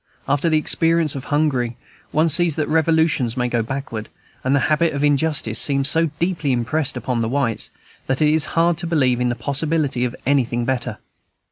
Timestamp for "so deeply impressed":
5.89-6.97